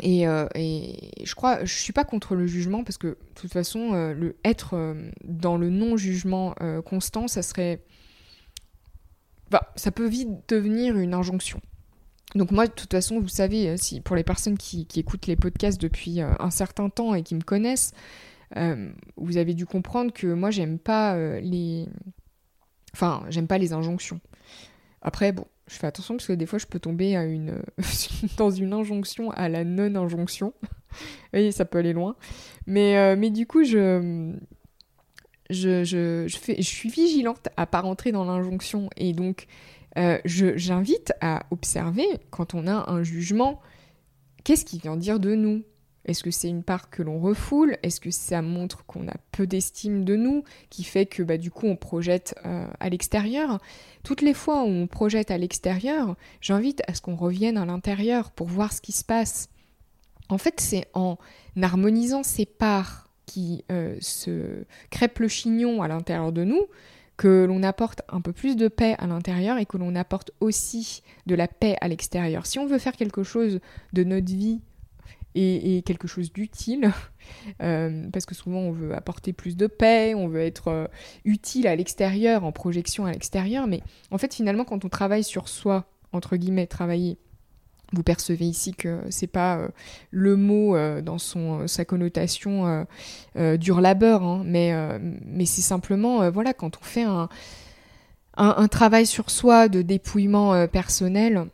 et, 0.01 0.27
euh, 0.27 0.47
et, 0.55 1.11
je 1.25 1.35
crois, 1.35 1.65
je 1.65 1.75
suis 1.75 1.93
pas 1.93 2.05
contre 2.05 2.35
le 2.35 2.47
jugement 2.47 2.85
parce 2.85 2.97
que 2.97 3.09
de 3.09 3.19
toute 3.35 3.53
façon, 3.53 3.93
le 3.93 4.37
être 4.45 4.95
dans 5.25 5.59
le 5.59 5.69
non-jugement 5.69 6.55
constant, 6.87 7.29
ça 7.29 7.43
serait, 7.43 7.83
ça 9.77 9.91
peut 9.91 10.07
vite 10.07 10.31
devenir 10.49 10.97
une 10.97 11.15
injonction. 11.15 11.61
Donc 12.35 12.53
moi, 12.53 12.67
de 12.67 12.73
toute 12.73 12.93
façon, 12.93 13.19
vous 13.19 13.29
savez, 13.29 13.77
si 13.77 14.01
pour 14.01 14.15
les 14.15 14.23
personnes 14.23 14.57
qui, 14.57 14.87
écoutent 14.97 15.27
les 15.27 15.37
podcasts 15.37 15.81
depuis 15.81 16.21
un 16.21 16.51
certain 16.51 16.89
temps 16.89 17.15
et 17.15 17.23
qui 17.23 17.35
me 17.35 17.43
connaissent, 17.43 17.93
euh, 18.57 18.91
vous 19.17 19.37
avez 19.37 19.55
dû 19.55 19.67
comprendre 19.67 20.13
que 20.13 20.27
moi, 20.27 20.51
j'aime 20.51 20.79
pas 20.79 21.15
euh, 21.15 21.41
les. 21.41 21.87
Enfin, 22.93 23.25
j'aime 23.29 23.47
pas 23.47 23.59
les 23.59 23.73
injonctions. 23.73 24.21
Après, 25.03 25.33
bon, 25.33 25.47
je 25.69 25.77
fais 25.77 25.87
attention 25.87 26.17
parce 26.17 26.27
que 26.27 26.33
des 26.33 26.47
fois, 26.47 26.59
je 26.59 26.67
peux 26.67 26.81
tomber 26.81 27.17
à 27.17 27.25
une... 27.25 27.63
dans 28.37 28.51
une 28.51 28.73
injonction 28.73 29.31
à 29.31 29.49
la 29.49 29.65
non-injonction. 29.65 30.53
Vous 30.63 31.07
voyez, 31.33 31.53
ça 31.53 31.65
peut 31.65 31.79
aller 31.79 31.93
loin. 31.93 32.17
Euh, 32.69 33.17
mais 33.17 33.31
du 33.31 33.47
coup, 33.47 33.63
je. 33.63 34.35
Je, 35.51 36.27
suis 36.61 36.89
vigilante 36.89 37.49
à 37.57 37.67
pas 37.67 37.81
rentrer 37.81 38.13
dans 38.13 38.25
l'injonction. 38.25 38.89
Et 38.97 39.13
donc 39.13 39.47
j'invite 40.25 41.13
à 41.21 41.45
observer 41.51 42.07
quand 42.31 42.55
on 42.55 42.67
a 42.67 42.91
un 42.91 43.03
jugement, 43.03 43.61
qu'est-ce 44.45 44.65
qui 44.65 44.79
vient 44.79 44.97
dire 44.97 45.21
de 45.21 45.35
nous? 45.35 45.63
Est-ce 46.07 46.23
que 46.23 46.31
c'est 46.31 46.49
une 46.49 46.63
part 46.63 46.89
que 46.89 47.03
l'on 47.03 47.21
refoule? 47.21 47.77
Est-ce 47.83 48.01
que 48.01 48.11
ça 48.11 48.41
montre 48.41 48.85
qu'on 48.87 49.07
a 49.09 49.17
peu 49.33 49.47
d'estime 49.47 50.05
de 50.05 50.17
nous, 50.17 50.45
qui 50.71 50.83
fait 50.83 51.05
que 51.05 51.23
bah, 51.23 51.37
du 51.37 51.51
coup 51.51 51.67
on 51.67 51.77
projette 51.77 52.35
euh, 52.47 52.67
à 52.81 52.89
l'extérieur? 52.89 53.59
Toutes 54.03 54.23
les 54.23 54.33
fois 54.33 54.63
où 54.63 54.69
on 54.69 54.87
projette 54.87 55.31
à 55.31 55.37
l'extérieur, 55.37 56.17
j'invite 56.41 56.83
à 56.89 56.95
ce 56.95 57.03
qu'on 57.03 57.17
revienne 57.17 57.59
à 57.59 57.67
l'intérieur 57.67 58.31
pour 58.31 58.47
voir 58.47 58.73
ce 58.73 58.81
qui 58.81 58.93
se 58.93 59.05
passe. 59.05 59.51
En 60.31 60.39
fait, 60.39 60.59
c'est 60.61 60.87
en 60.95 61.19
harmonisant 61.61 62.23
ces 62.23 62.47
parts 62.47 63.10
qui 63.31 63.65
euh, 63.71 63.97
se 64.01 64.65
crêpent 64.91 65.21
le 65.21 65.29
chignon 65.29 65.83
à 65.83 65.89
l'intérieur 65.89 66.33
de 66.33 66.43
nous 66.43 66.67
que 67.17 67.45
l'on 67.45 67.63
apporte 67.63 68.03
un 68.09 68.21
peu 68.21 68.33
plus 68.33 68.57
de 68.57 68.67
paix 68.67 68.97
à 68.99 69.07
l'intérieur 69.07 69.59
et 69.59 69.67
que 69.67 69.77
l'on 69.77 69.95
apporte 69.95 70.33
aussi 70.41 71.03
de 71.27 71.37
la 71.37 71.47
paix 71.47 71.77
à 71.81 71.87
l'extérieur. 71.87 72.45
Si 72.47 72.59
on 72.59 72.67
veut 72.67 72.79
faire 72.79 72.97
quelque 72.97 73.23
chose 73.23 73.61
de 73.93 74.03
notre 74.03 74.33
vie 74.33 74.61
et, 75.37 75.83
quelque 75.87 76.09
chose 76.09 76.33
d'utile, 76.33 76.91
euh, 77.63 78.09
parce 78.11 78.27
que 78.27 78.35
souvent 78.35 78.59
on 78.59 78.73
veut 78.73 78.95
apporter 78.97 79.33
plus 79.33 79.57
de 79.57 79.69
paix, 79.69 80.15
on 80.17 80.27
veut 80.27 80.41
être 80.41 80.69
euh, 80.69 80.87
utile 81.25 81.69
à 81.69 81.77
l'extérieur, 81.77 82.43
en 82.43 82.51
projection 82.51 83.07
à 83.07 83.13
l'extérieur, 83.13 83.69
mais 83.69 83.81
en 84.11 84.19
fait 84.19 84.35
finalement 84.35 84.65
quand 84.65 84.85
on 84.85 84.89
travaille 84.89 85.23
sur 85.23 85.49
soi, 85.49 85.85
entre 86.13 86.37
guillemets, 86.37 86.67
travailler, 86.67 87.17
vous 87.93 88.03
percevez 88.03 88.47
ici 88.47 88.73
que 88.73 89.01
c'est 89.11 89.27
pas 89.27 89.59
euh, 89.59 89.69
le 90.11 90.37
mot 90.37 90.77
dans 91.03 91.19
son, 91.19 91.67
sa 91.67 91.85
connotation 91.85 92.87
dur 93.37 93.81
labeur, 93.81 94.23
hein, 94.23 94.43
mais, 94.45 94.73
mais 95.25 95.47
c'est 95.47 95.63
simplement, 95.63 96.31
voilà, 96.31 96.55
quand 96.55 96.79
on 96.81 96.85
fait 96.85 97.05
un, 97.05 97.29
travail 98.69 99.07
sur 99.07 99.31
soi 99.31 99.69
de 99.69 99.83
dépouillement 99.83 100.67
personnel, 100.69 101.47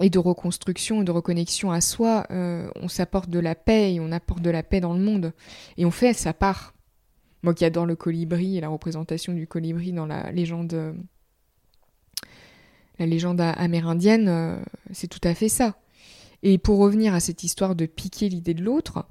et 0.00 0.10
de 0.10 0.18
reconstruction 0.18 1.02
et 1.02 1.04
de 1.04 1.10
reconnexion 1.10 1.70
à 1.70 1.80
soi, 1.80 2.26
euh, 2.30 2.68
on 2.76 2.88
s'apporte 2.88 3.28
de 3.28 3.38
la 3.38 3.54
paix 3.54 3.94
et 3.94 4.00
on 4.00 4.10
apporte 4.12 4.42
de 4.42 4.50
la 4.50 4.62
paix 4.62 4.80
dans 4.80 4.94
le 4.94 5.00
monde. 5.00 5.32
Et 5.76 5.84
on 5.84 5.90
fait 5.90 6.12
sa 6.12 6.32
part. 6.32 6.74
Moi 7.42 7.54
qui 7.54 7.64
adore 7.64 7.86
le 7.86 7.96
colibri 7.96 8.56
et 8.56 8.60
la 8.60 8.68
représentation 8.68 9.32
du 9.32 9.48
colibri 9.48 9.92
dans 9.92 10.06
la 10.06 10.30
légende, 10.30 10.94
la 12.98 13.06
légende 13.06 13.40
amérindienne, 13.40 14.28
euh, 14.28 14.56
c'est 14.92 15.08
tout 15.08 15.20
à 15.24 15.34
fait 15.34 15.48
ça. 15.48 15.76
Et 16.42 16.58
pour 16.58 16.78
revenir 16.78 17.14
à 17.14 17.20
cette 17.20 17.44
histoire 17.44 17.74
de 17.74 17.86
piquer 17.86 18.28
l'idée 18.28 18.54
de 18.54 18.62
l'autre, 18.62 19.06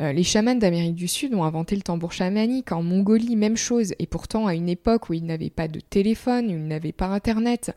euh, 0.00 0.12
les 0.12 0.24
chamans 0.24 0.56
d'Amérique 0.56 0.96
du 0.96 1.08
Sud 1.08 1.34
ont 1.34 1.44
inventé 1.44 1.76
le 1.76 1.82
tambour 1.82 2.12
chamanique. 2.12 2.72
En 2.72 2.82
Mongolie, 2.82 3.36
même 3.36 3.56
chose. 3.56 3.94
Et 3.98 4.06
pourtant, 4.06 4.46
à 4.46 4.54
une 4.54 4.68
époque 4.68 5.08
où 5.08 5.12
ils 5.12 5.24
n'avaient 5.24 5.50
pas 5.50 5.68
de 5.68 5.80
téléphone, 5.80 6.46
où 6.46 6.50
ils 6.50 6.66
n'avaient 6.66 6.92
pas 6.92 7.06
Internet, 7.06 7.74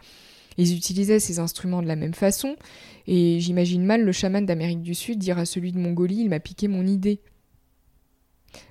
ils 0.58 0.76
utilisaient 0.76 1.20
ces 1.20 1.40
instruments 1.40 1.84
de 1.84 1.88
la 1.88 1.96
même 1.96 2.16
façon, 2.16 2.56
et 3.06 3.40
j'imagine 3.40 3.86
mal 3.86 4.04
le 4.04 4.12
chaman 4.12 4.46
d'Amérique 4.46 4.82
du 4.82 4.96
Sud 4.96 5.20
dire 5.20 5.38
à 5.38 5.46
celui 5.46 5.72
de 5.72 5.80
Mongolie 5.80 6.22
Il 6.22 6.30
m'a 6.30 6.40
piqué 6.40 6.68
mon 6.68 6.86
idée. 6.86 7.22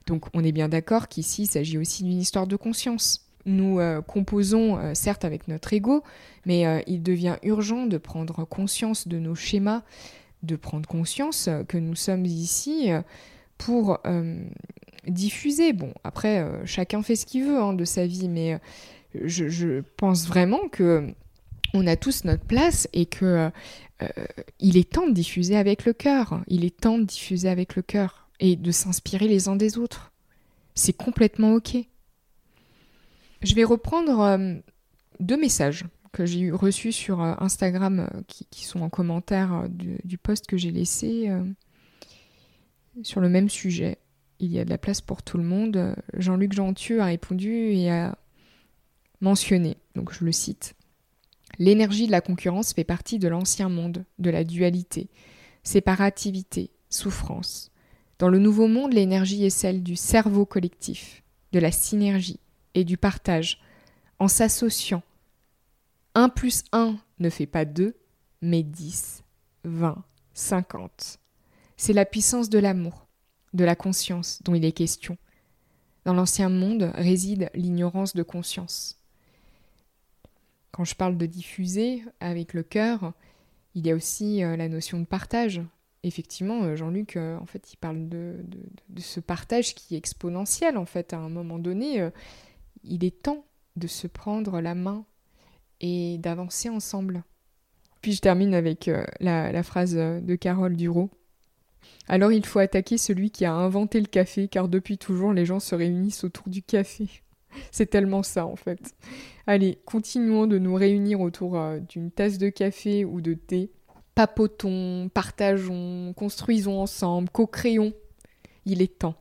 Donc 0.07 0.27
on 0.35 0.43
est 0.43 0.53
bien 0.53 0.69
d'accord 0.69 1.07
qu'ici 1.07 1.43
il 1.43 1.47
s'agit 1.47 1.79
aussi 1.79 2.03
d'une 2.03 2.19
histoire 2.19 2.47
de 2.47 2.57
conscience. 2.57 3.26
Nous 3.47 3.79
euh, 3.79 4.03
composons 4.03 4.77
euh, 4.77 4.93
certes 4.95 5.25
avec 5.25 5.47
notre 5.47 5.73
ego, 5.73 6.03
mais 6.45 6.67
euh, 6.67 6.81
il 6.89 7.03
devient 7.03 7.37
urgent 7.45 7.87
de 7.87 7.97
prendre 7.97 8.45
conscience 8.45 9.07
de 9.07 9.21
nos 9.21 9.37
schémas, 9.37 9.83
de 10.43 10.57
prendre 10.57 10.89
conscience 10.89 11.49
que 11.69 11.79
nous 11.79 11.95
sommes 11.95 12.27
ici 12.27 12.91
pour 13.57 13.99
diffuser. 15.09 15.73
Bon, 15.73 15.93
après, 16.05 16.47
chacun 16.67 17.03
fait 17.03 17.17
ce 17.17 17.25
qu'il 17.25 17.45
veut 17.45 17.59
hein, 17.59 17.73
de 17.73 17.85
sa 17.85 18.07
vie, 18.07 18.29
mais 18.29 18.61
je, 19.25 19.81
pense 19.97 20.27
vraiment 20.29 20.69
que 20.71 21.09
on 21.73 21.87
a 21.87 21.97
tous 21.97 22.25
notre 22.25 22.45
place 22.45 22.87
et 22.93 23.07
que 23.07 23.51
il 24.61 24.77
est 24.77 24.93
temps 24.93 25.09
de 25.09 25.15
diffuser 25.15 25.57
avec 25.57 25.85
le 25.85 25.95
cœur. 25.95 26.43
Il 26.49 26.65
est 26.65 26.77
temps 26.77 26.99
de 26.99 27.05
diffuser 27.05 27.49
avec 27.49 27.75
le 27.75 27.83
cœur 27.83 28.29
et 28.39 28.55
de 28.55 28.71
s'inspirer 28.71 29.27
les 29.27 29.49
uns 29.49 29.57
des 29.57 29.79
autres. 29.79 30.13
C'est 30.75 30.97
complètement 30.97 31.55
ok. 31.55 31.79
Je 33.43 33.55
vais 33.55 33.65
reprendre 33.65 34.21
euh, 34.21 34.55
deux 35.21 35.39
messages 35.39 35.85
que 36.13 36.27
j'ai 36.27 36.51
reçus 36.51 36.93
sur 36.93 37.23
euh, 37.23 37.35
Instagram 37.39 38.09
qui, 38.27 38.65
sont 38.65 38.81
en 38.81 38.89
commentaire 38.89 39.69
du, 39.69 39.99
du 40.05 40.19
post 40.19 40.47
que 40.47 40.57
j'ai 40.57 40.71
laissé 40.71 41.31
sur 43.03 43.21
le 43.21 43.29
même 43.29 43.49
sujet. 43.49 43.99
Il 44.39 44.53
y 44.53 44.59
a 44.59 44.65
de 44.65 44.71
la 44.71 44.79
place 44.79 45.01
pour 45.01 45.23
tout 45.23 45.39
le 45.39 45.45
monde. 45.45 45.95
Jean-Luc 46.15 46.53
Gentieux 46.53 47.01
a 47.01 47.07
répondu 47.07 47.51
et 47.51 47.91
a 47.91 48.17
mentionné, 49.21 49.77
donc 49.95 50.13
je 50.13 50.25
le 50.25 50.33
cite. 50.33 50.75
L'énergie 51.59 52.07
de 52.07 52.13
la 52.13 52.21
concurrence 52.21 52.73
fait 52.73 52.85
partie 52.85 53.19
de 53.19 53.29
l'ancien 53.29 53.69
monde, 53.69 54.05
de 54.19 54.31
la 54.31 54.45
dualité, 54.45 55.09
séparativité, 55.63 56.71
souffrance. 56.91 57.71
Dans 58.19 58.29
le 58.29 58.39
nouveau 58.39 58.69
monde, 58.69 58.93
l'énergie 58.93 59.45
est 59.45 59.51
celle 59.51 59.83
du 59.83 59.97
cerveau 59.97 60.45
collectif, 60.45 61.23
de 61.53 61.59
la 61.59 61.73
synergie 61.73 62.41
et 62.77 62.85
du 62.85 62.97
partage, 62.97 63.61
en 64.21 64.29
s'associant. 64.29 65.03
1 66.15 66.29
plus 66.29 66.63
1 66.71 66.97
ne 67.19 67.31
fait 67.31 67.47
pas 67.47 67.65
2, 67.65 67.97
mais 68.43 68.63
10, 68.63 69.25
20, 69.65 70.05
50. 70.35 71.19
C'est 71.77 71.93
la 71.93 72.05
puissance 72.05 72.49
de 72.49 72.59
l'amour, 72.59 73.07
de 73.55 73.65
la 73.65 73.75
conscience 73.75 74.41
dont 74.45 74.55
il 74.55 74.65
est 74.65 74.73
question. 74.73 75.19
Dans 76.05 76.15
l'ancien 76.15 76.49
monde 76.49 76.93
réside 76.95 77.51
l'ignorance 77.55 78.15
de 78.15 78.23
conscience. 78.23 79.01
Quand 80.71 80.85
je 80.85 80.95
parle 80.95 81.17
de 81.17 81.27
diffuser 81.27 82.05
avec 82.21 82.53
le 82.53 82.63
cœur, 82.63 83.13
il 83.75 83.87
y 83.87 83.91
a 83.91 83.95
aussi 83.95 84.45
euh, 84.45 84.57
la 84.57 84.69
notion 84.69 85.01
de 85.01 85.05
partage. 85.05 85.63
Effectivement, 86.03 86.63
euh, 86.63 86.77
Jean-Luc, 86.77 87.17
euh, 87.17 87.39
en 87.39 87.47
fait, 87.47 87.73
il 87.73 87.77
parle 87.77 88.09
de, 88.09 88.37
ce 88.99 89.21
partage 89.21 89.75
qui 89.75 89.95
est 89.95 89.99
exponentiel. 89.99 90.77
En 90.77 90.85
fait, 90.85 91.13
à 91.13 91.19
un 91.19 91.29
moment 91.29 91.59
donné, 91.59 92.09
il 92.87 93.05
est 93.05 93.23
temps 93.23 93.45
de 93.77 93.87
se 93.87 94.07
prendre 94.07 94.61
la 94.61 94.75
main 94.75 95.05
et 95.81 96.19
d'avancer 96.19 96.69
ensemble. 96.69 97.23
Puis 98.01 98.13
je 98.13 98.21
termine 98.21 98.55
avec 98.55 98.91
la, 99.21 99.53
la, 99.53 99.63
phrase 99.63 99.95
de 99.95 100.35
Carole 100.37 100.77
Duro. 100.77 101.11
Alors 102.09 102.33
il 102.33 102.47
faut 102.47 102.61
attaquer 102.61 102.99
celui 102.99 103.31
qui 103.31 103.45
a 103.45 103.53
inventé 103.53 104.01
le 104.01 104.07
café, 104.07 104.49
car 104.49 104.69
depuis 104.69 104.99
toujours 104.99 105.33
les 105.33 105.45
gens 105.45 105.61
se 105.61 105.75
réunissent 105.75 106.25
autour 106.25 106.49
du 106.49 106.63
café. 106.63 107.09
C'est 107.71 107.87
tellement 107.87 108.23
ça 108.23 108.47
en 108.47 108.57
fait. 108.57 108.95
Allez, 109.47 109.79
continuons 109.85 110.47
de 110.47 110.59
nous 110.59 110.75
réunir 110.75 111.21
autour 111.21 111.59
euh, 111.59 111.79
d'une 111.81 112.11
tasse 112.11 112.39
de 112.39 112.49
café 112.49 113.05
ou 113.05 113.21
de 113.21 113.35
thé 113.35 113.71
Papotons, 114.15 115.11
partageons, 115.13 116.15
construisons 116.15 116.81
ensemble, 116.81 117.29
co-créons. 117.29 117.93
Il 118.65 118.81
est 118.81 118.99
temps. 118.99 119.15